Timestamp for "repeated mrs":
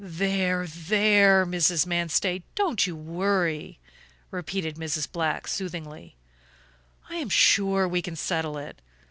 4.31-5.07